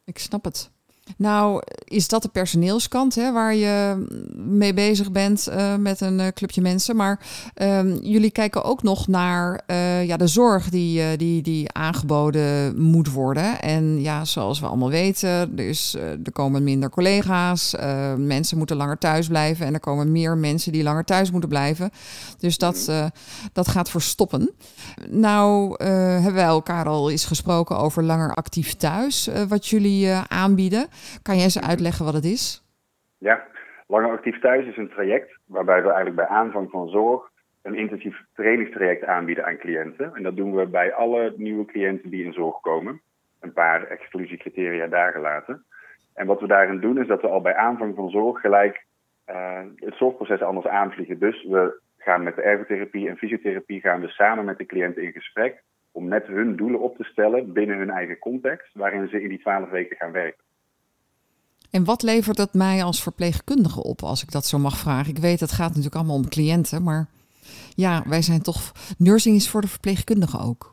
[0.05, 0.73] ik snap het.
[1.17, 6.27] Nou, is dat de personeelskant hè, waar je mee bezig bent uh, met een uh,
[6.27, 6.97] clubje mensen.
[6.97, 7.21] Maar
[7.55, 13.13] um, jullie kijken ook nog naar uh, ja, de zorg die, die, die aangeboden moet
[13.13, 13.61] worden.
[13.61, 17.75] En ja, zoals we allemaal weten, dus, er komen minder collega's.
[18.17, 19.67] mensen moeten langer thuis blijven.
[19.67, 21.91] En er komen meer mensen die langer thuis moeten blijven.
[22.39, 22.91] Dus dat,
[23.53, 24.51] dat gaat verstoppen.
[25.09, 29.29] Nou, hebben wij elkaar al eens gesproken over langer actief thuis.
[29.49, 30.89] wat jullie aanbieden.
[31.23, 32.65] Kan jij eens uitleggen wat het is?
[33.19, 33.47] Ja,
[33.87, 37.31] Langer Actief Thuis is een traject waarbij we eigenlijk bij aanvang van zorg
[37.63, 40.15] een intensief trainingstraject aanbieden aan cliënten.
[40.15, 43.01] En dat doen we bij alle nieuwe cliënten die in zorg komen.
[43.41, 45.65] Een paar exclusiecriteria daar gelaten.
[46.15, 48.85] En wat we daarin doen is dat we al bij aanvang van zorg gelijk
[49.31, 51.19] uh, het zorgproces anders aanvliegen.
[51.19, 55.13] Dus we gaan met de ergotherapie en fysiotherapie gaan we samen met de cliënt in
[55.13, 59.29] gesprek om net hun doelen op te stellen binnen hun eigen context, waarin ze in
[59.29, 60.45] die twaalf weken gaan werken.
[61.77, 65.15] En wat levert dat mij als verpleegkundige op, als ik dat zo mag vragen?
[65.15, 67.07] Ik weet, het gaat natuurlijk allemaal om cliënten, maar
[67.75, 68.73] ja, wij zijn toch.
[68.99, 70.71] Nursing is voor de verpleegkundige ook.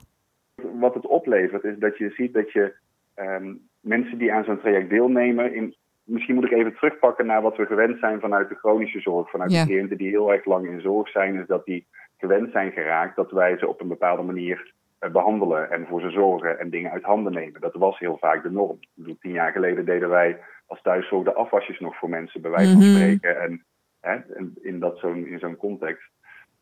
[0.79, 2.73] Wat het oplevert is dat je ziet dat je
[3.13, 5.55] ehm, mensen die aan zo'n traject deelnemen.
[5.55, 9.29] In, misschien moet ik even terugpakken naar wat we gewend zijn vanuit de chronische zorg.
[9.29, 12.71] Vanuit de cliënten die heel erg lang in zorg zijn, is dat die gewend zijn
[12.71, 16.69] geraakt dat wij ze op een bepaalde manier eh, behandelen en voor ze zorgen en
[16.69, 17.61] dingen uit handen nemen.
[17.61, 18.79] Dat was heel vaak de norm.
[19.19, 22.81] Tien jaar geleden deden wij als thuiszorg de afwasjes nog voor mensen, bij wijze van
[22.81, 22.95] mhm.
[22.95, 23.41] spreken.
[23.41, 23.63] En,
[24.01, 24.17] hè,
[24.61, 26.09] in, dat zo'n, in zo'n context.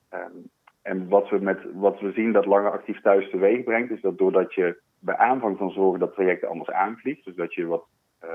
[0.09, 0.37] Ehm,
[0.81, 4.17] en wat we, met, wat we zien dat langer actief thuis teweeg brengt, is dat
[4.17, 7.85] doordat je bij aanvang van zorgen dat traject anders aanvliegt, dus dat je wat
[8.23, 8.29] uh,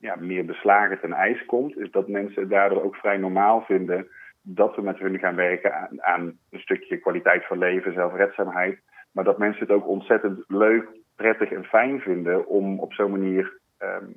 [0.00, 4.08] ja, meer beslagen ten ijs komt, is dat mensen daardoor ook vrij normaal vinden
[4.42, 8.78] dat we met hun gaan werken aan, aan een stukje kwaliteit van leven, zelfredzaamheid.
[9.12, 13.60] Maar dat mensen het ook ontzettend leuk, prettig en fijn vinden om op zo'n manier
[13.78, 14.16] um,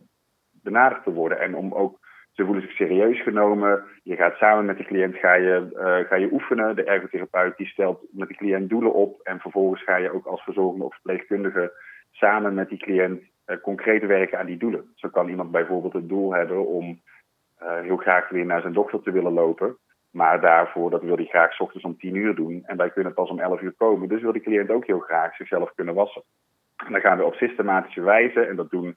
[0.63, 1.39] benaderd te worden.
[1.39, 1.99] En om ook,
[2.31, 3.83] ze voelen zich serieus genomen.
[4.03, 6.75] Je gaat samen met de cliënt ga je, uh, ga je oefenen.
[6.75, 9.19] De ergotherapeut die stelt met de cliënt doelen op.
[9.23, 11.71] En vervolgens ga je ook als verzorgende of verpleegkundige
[12.11, 14.91] samen met die cliënt uh, concreet werken aan die doelen.
[14.95, 17.01] Zo kan iemand bijvoorbeeld het doel hebben om
[17.61, 19.77] uh, heel graag weer naar zijn dokter te willen lopen.
[20.11, 22.63] Maar daarvoor, dat wil hij graag s ochtends om 10 uur doen.
[22.65, 24.07] En wij kunnen pas om 11 uur komen.
[24.07, 26.23] Dus wil de cliënt ook heel graag zichzelf kunnen wassen.
[26.85, 28.95] En dan gaan we op systematische wijze, en dat doen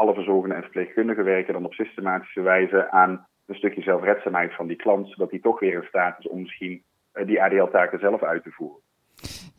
[0.00, 4.76] alle verzorgenden en verpleegkundigen werken dan op systematische wijze aan een stukje zelfredzaamheid van die
[4.76, 6.82] klant, zodat hij toch weer in staat is om misschien
[7.14, 8.80] uh, die ADL-taken zelf uit te voeren.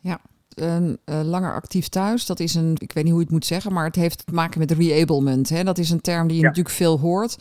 [0.00, 0.18] Ja,
[0.54, 3.46] een uh, langer actief thuis, dat is een, ik weet niet hoe je het moet
[3.46, 5.48] zeggen, maar het heeft te maken met reablement.
[5.48, 5.64] Hè?
[5.64, 7.36] Dat is een term die je natuurlijk veel hoort.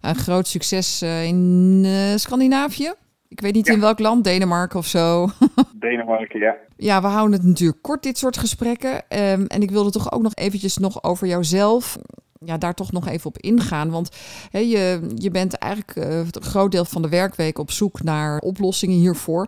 [0.00, 1.84] Een groot succes uh, in
[2.16, 2.92] Scandinavië.
[3.28, 5.26] Ik weet niet in welk land, Denemarken of zo.
[5.86, 6.56] Denemarken, ja.
[6.76, 8.94] Ja, we houden het natuurlijk kort, dit soort gesprekken.
[8.94, 11.98] Um, en ik wilde toch ook nog eventjes nog over jouzelf
[12.44, 13.90] ja, daar toch nog even op ingaan.
[13.90, 14.08] Want
[14.50, 18.96] je, je bent eigenlijk uh, een groot deel van de werkweek op zoek naar oplossingen
[18.96, 19.46] hiervoor.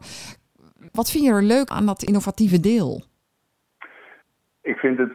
[0.93, 3.03] Wat vind je er leuk aan dat innovatieve deel?
[4.63, 5.13] Ik vind het.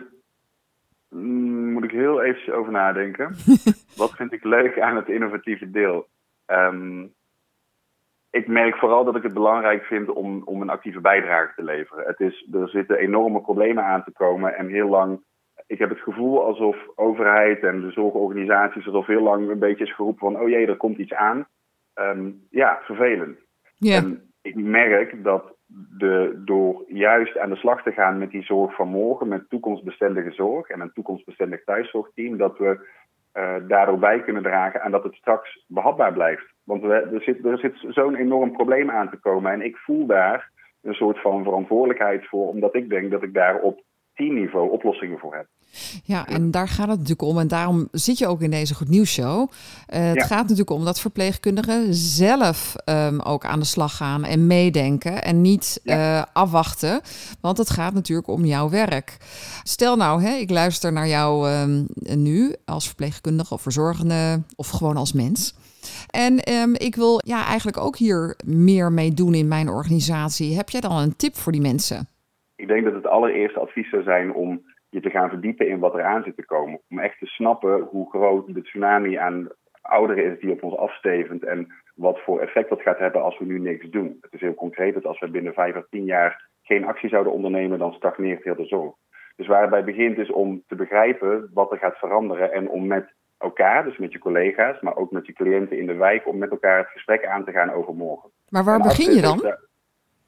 [1.10, 3.36] Mm, moet ik heel even over nadenken.
[4.02, 6.08] Wat vind ik leuk aan het innovatieve deel?
[6.46, 7.13] Um,
[8.30, 12.08] ik merk vooral dat ik het belangrijk vind om, om een actieve bijdrage te leveren.
[12.08, 15.24] Het is, er zitten enorme problemen aan te komen en heel lang
[15.68, 19.96] ik heb het gevoel alsof overheid en de zorgorganisaties alsof heel lang een beetje is
[19.96, 21.48] geroepen van oh jee, er komt iets aan.
[21.96, 23.38] Um, ja, vervelend.
[23.80, 25.56] En ik merk dat
[25.98, 30.32] de, door juist aan de slag te gaan met die zorg van morgen, met toekomstbestendige
[30.32, 32.88] zorg en een toekomstbestendig thuiszorgteam, dat we
[33.34, 36.54] uh, daardoor bij kunnen dragen aan dat het straks behapbaar blijft.
[36.64, 40.06] Want we, er zit, er zit zo'n enorm probleem aan te komen en ik voel
[40.06, 40.52] daar
[40.82, 43.82] een soort van verantwoordelijkheid voor, omdat ik denk dat ik daar op
[44.14, 45.48] teamniveau oplossingen voor heb.
[46.04, 47.40] Ja, en daar gaat het natuurlijk om.
[47.40, 49.40] En daarom zit je ook in deze Goed Nieuws Show.
[49.42, 49.48] Uh,
[49.88, 55.24] het gaat natuurlijk om dat verpleegkundigen zelf um, ook aan de slag gaan en meedenken.
[55.24, 56.18] En niet ja.
[56.18, 57.02] uh, afwachten.
[57.42, 59.18] Want het gaat natuurlijk om jouw werk.
[59.64, 64.98] Stel nou, hè, ik luister naar jou um, nu als verpleegkundige of verzorgende of gewoon
[64.98, 65.56] als mens.
[66.10, 70.56] En um, ik wil ja, eigenlijk ook hier meer mee doen in mijn organisatie.
[70.56, 72.08] Heb jij dan een tip voor die mensen?
[72.56, 74.62] Ik denk dat het allereerste advies zou zijn om
[74.98, 76.80] je te gaan verdiepen in wat er aan zit te komen.
[76.90, 79.48] Om echt te snappen hoe groot de tsunami aan
[79.82, 83.46] ouderen is die op ons afstevend en wat voor effect dat gaat hebben als we
[83.46, 84.18] nu niks doen.
[84.22, 87.34] Het is heel concreet dat als we binnen vijf of tien jaar geen actie zouden
[87.34, 88.96] ondernemen, dan stagneert heel de zorg.
[89.36, 92.88] Dus waar het bij begint is om te begrijpen wat er gaat veranderen en om
[92.88, 96.38] met elkaar, dus met je collega's, maar ook met je cliënten in de wijk, om
[96.38, 98.30] met elkaar het gesprek aan te gaan over morgen.
[98.50, 99.56] Maar waar begin je dan?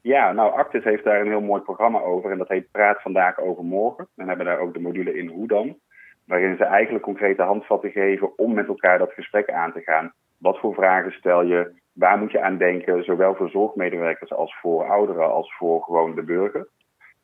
[0.02, 3.40] Ja, nou, Actis heeft daar een heel mooi programma over en dat heet Praat vandaag
[3.40, 4.08] over morgen.
[4.16, 5.78] En hebben daar ook de module in Hoe dan,
[6.26, 10.14] waarin ze eigenlijk concrete handvatten geven om met elkaar dat gesprek aan te gaan.
[10.38, 11.72] Wat voor vragen stel je?
[11.94, 16.24] Waar moet je aan denken, zowel voor zorgmedewerkers als voor ouderen als voor gewoon de
[16.24, 16.68] burger?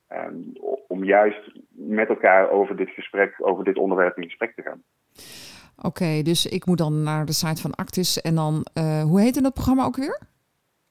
[0.09, 0.53] Um,
[0.87, 4.83] om juist met elkaar over dit gesprek, over dit onderwerp in gesprek te gaan.
[5.77, 9.21] Oké, okay, dus ik moet dan naar de site van Actis en dan, uh, hoe
[9.21, 10.21] heet dat programma ook weer?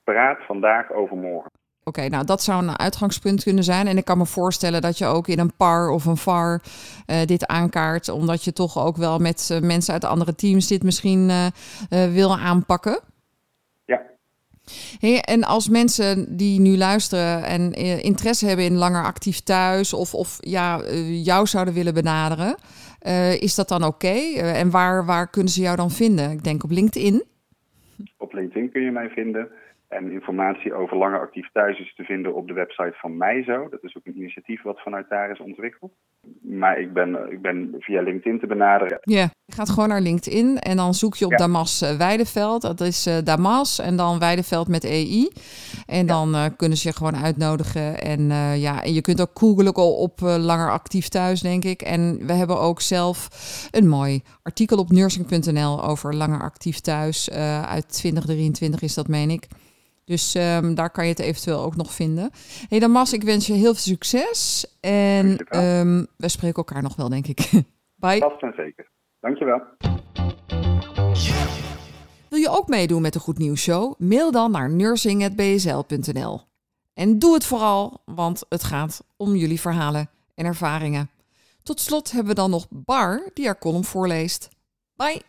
[0.04, 1.50] Praat vandaag over morgen.
[1.86, 3.86] Oké, okay, nou dat zou een uitgangspunt kunnen zijn.
[3.86, 6.62] En ik kan me voorstellen dat je ook in een par of een VAR
[7.06, 10.82] uh, dit aankaart, omdat je toch ook wel met uh, mensen uit andere teams dit
[10.82, 11.46] misschien uh,
[12.12, 13.00] wil aanpakken.
[13.84, 14.02] Ja.
[14.98, 20.14] Hey, en als mensen die nu luisteren en interesse hebben in langer actief thuis of,
[20.14, 22.56] of ja, jou zouden willen benaderen,
[23.40, 24.06] is dat dan oké?
[24.06, 24.34] Okay?
[24.34, 26.30] en waar, waar kunnen ze jou dan vinden?
[26.30, 27.24] Ik denk op LinkedIn.
[28.16, 29.48] Op LinkedIn kun je mij vinden.
[29.88, 33.68] En informatie over langer actief thuis is te vinden op de website van Mijzo.
[33.68, 35.92] Dat is ook een initiatief wat vanuit daar is ontwikkeld.
[36.42, 38.98] Maar ik ben, ik ben via LinkedIn te benaderen.
[39.00, 41.36] Ja, je gaat gewoon naar LinkedIn en dan zoek je op ja.
[41.36, 42.62] Damas uh, Weideveld.
[42.62, 45.28] Dat is uh, Damas en dan Weideveld met EI.
[45.86, 48.00] En dan uh, kunnen ze je gewoon uitnodigen.
[48.00, 48.20] En
[48.58, 51.82] ja, en je kunt ook googelen op langer actief thuis, denk ik.
[51.82, 53.28] En we hebben ook zelf
[53.70, 57.30] een mooi artikel op nursing.nl over langer actief thuis.
[57.66, 59.46] uit 2023 is dat, meen ik.
[60.04, 62.30] Dus um, daar kan je het eventueel ook nog vinden.
[62.68, 64.66] hey, Damas, ik wens je heel veel succes.
[64.80, 65.26] En
[65.58, 67.50] um, we spreken elkaar nog wel, denk ik.
[67.94, 68.18] Bye.
[68.18, 68.90] Vast en zeker.
[69.20, 69.62] Dankjewel.
[72.28, 73.94] Wil je ook meedoen met de Goed Nieuws Show?
[73.98, 76.40] Mail dan naar nursing.bsl.nl.
[76.94, 81.10] En doe het vooral, want het gaat om jullie verhalen en ervaringen.
[81.62, 84.48] Tot slot hebben we dan nog Bar, die haar column voorleest.
[84.96, 85.22] Bye.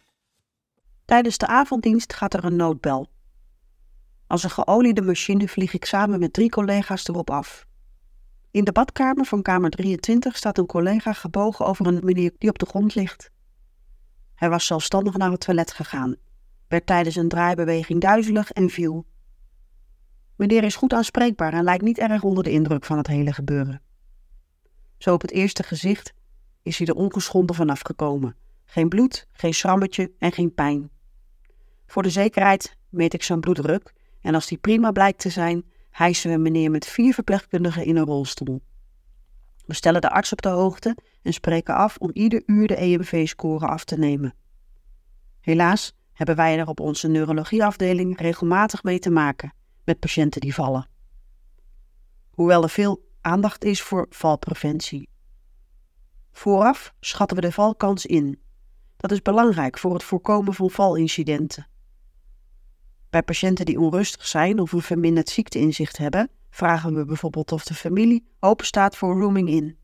[1.05, 3.07] Tijdens de avonddienst gaat er een noodbel.
[4.27, 7.65] Als een geoliede machine vlieg ik samen met drie collega's erop af.
[8.51, 12.59] In de badkamer van kamer 23 staat een collega gebogen over een meneer die op
[12.59, 13.31] de grond ligt.
[14.35, 16.15] Hij was zelfstandig naar het toilet gegaan,
[16.67, 19.05] werd tijdens een draaibeweging duizelig en viel.
[20.35, 23.81] Meneer is goed aanspreekbaar en lijkt niet erg onder de indruk van het hele gebeuren.
[24.97, 26.13] Zo op het eerste gezicht
[26.61, 28.35] is hij er ongeschonden vanaf gekomen.
[28.65, 30.89] Geen bloed, geen schrammetje en geen pijn.
[31.87, 33.93] Voor de zekerheid meet ik zijn bloeddruk
[34.25, 38.05] en als die prima blijkt te zijn, hijsen we meneer met vier verpleegkundigen in een
[38.05, 38.61] rolstoel.
[39.65, 43.67] We stellen de arts op de hoogte en spreken af om ieder uur de EMV-score
[43.67, 44.35] af te nemen.
[45.39, 50.87] Helaas hebben wij er op onze neurologieafdeling regelmatig mee te maken met patiënten die vallen.
[52.29, 55.09] Hoewel er veel aandacht is voor valpreventie.
[56.31, 58.41] Vooraf schatten we de valkans in.
[58.97, 61.67] Dat is belangrijk voor het voorkomen van valincidenten.
[63.15, 67.73] Bij patiënten die onrustig zijn of een verminderd ziekteinzicht hebben, vragen we bijvoorbeeld of de
[67.73, 69.77] familie open staat voor rooming in.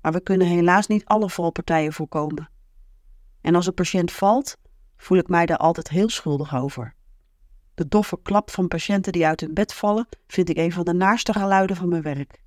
[0.00, 2.50] Maar we kunnen helaas niet alle valpartijen voorkomen.
[3.40, 4.56] En als een patiënt valt,
[4.96, 6.94] voel ik mij daar altijd heel schuldig over.
[7.74, 10.94] De doffe klap van patiënten die uit hun bed vallen, vind ik een van de
[10.94, 12.42] naarste geluiden van mijn werk.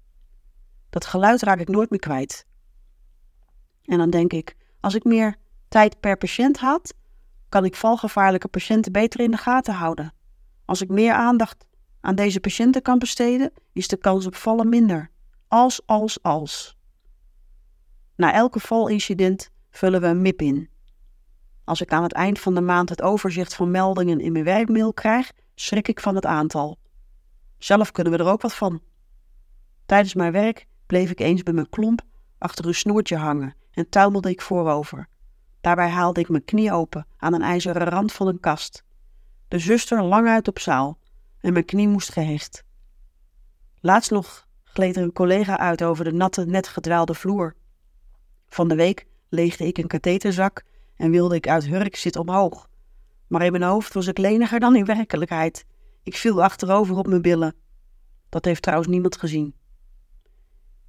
[0.89, 2.45] Dat geluid raak ik nooit meer kwijt.
[3.83, 5.35] En dan denk ik, als ik meer
[5.67, 6.93] tijd per patiënt had,
[7.55, 10.13] kan ik valgevaarlijke patiënten beter in de gaten houden.
[10.65, 11.67] Als ik meer aandacht
[12.01, 15.09] aan deze patiënten kan besteden, is de kans op vallen minder.
[15.47, 16.77] Als, als, als.
[18.15, 20.69] Na elke valincident vullen we een MIP in.
[21.63, 24.93] Als ik aan het eind van de maand het overzicht van meldingen in mijn werkmail
[24.93, 26.77] krijg, schrik ik van het aantal.
[27.57, 28.81] Zelf kunnen we er ook wat van.
[29.85, 32.01] Tijdens mijn werk bleef ik eens bij mijn klomp
[32.37, 35.07] achter een snoertje hangen en tuimelde ik voorover.
[35.65, 38.83] Daarbij haalde ik mijn knie open aan een ijzeren rand van een kast.
[39.47, 40.97] De zuster lang uit op zaal
[41.39, 42.63] en mijn knie moest gehecht.
[43.79, 47.55] Laatst nog gleed er een collega uit over de natte, net gedwaalde vloer.
[48.47, 50.63] Van de week leegde ik een katheterzak
[50.95, 52.69] en wilde ik uit hurk zitten omhoog.
[53.27, 55.65] Maar in mijn hoofd was ik leniger dan in werkelijkheid.
[56.03, 57.55] Ik viel achterover op mijn billen.
[58.29, 59.55] Dat heeft trouwens niemand gezien.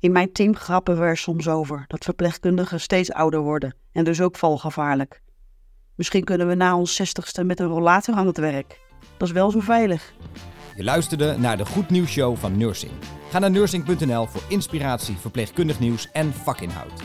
[0.01, 4.21] In mijn team grappen we er soms over dat verpleegkundigen steeds ouder worden en dus
[4.21, 5.23] ook valgevaarlijk.
[5.95, 8.81] Misschien kunnen we na ons zestigste met een rollator aan het werk.
[9.17, 10.13] Dat is wel zo veilig.
[10.77, 12.93] Je luisterde naar de Goed Nieuws Show van Nursing.
[13.31, 17.03] Ga naar nursing.nl voor inspiratie, verpleegkundig nieuws en vakinhoud.